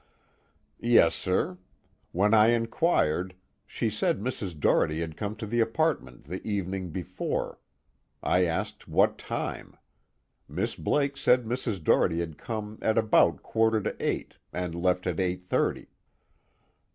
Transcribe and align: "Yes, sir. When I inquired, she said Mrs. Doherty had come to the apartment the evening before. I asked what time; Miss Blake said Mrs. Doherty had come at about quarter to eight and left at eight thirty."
"Yes, 0.81 1.13
sir. 1.13 1.59
When 2.11 2.33
I 2.33 2.47
inquired, 2.47 3.35
she 3.67 3.91
said 3.91 4.19
Mrs. 4.19 4.59
Doherty 4.59 4.99
had 4.99 5.15
come 5.15 5.35
to 5.35 5.45
the 5.45 5.59
apartment 5.59 6.23
the 6.25 6.43
evening 6.43 6.89
before. 6.89 7.59
I 8.23 8.45
asked 8.45 8.87
what 8.87 9.19
time; 9.19 9.77
Miss 10.49 10.75
Blake 10.75 11.17
said 11.17 11.45
Mrs. 11.45 11.83
Doherty 11.83 12.19
had 12.19 12.39
come 12.39 12.79
at 12.81 12.97
about 12.97 13.43
quarter 13.43 13.79
to 13.79 13.95
eight 14.03 14.37
and 14.51 14.73
left 14.73 15.05
at 15.05 15.19
eight 15.19 15.45
thirty." 15.45 15.85